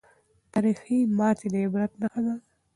[0.53, 2.35] تاریخي ماتې د عبرت نښه ده.